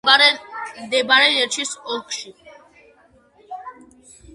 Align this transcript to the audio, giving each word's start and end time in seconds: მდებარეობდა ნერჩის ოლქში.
მდებარეობდა 0.77 1.27
ნერჩის 1.43 1.75
ოლქში. 1.97 2.35